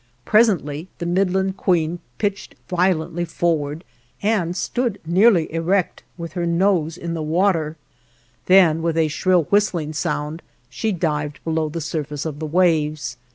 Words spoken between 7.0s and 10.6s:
the water; then with a shrill whistling sound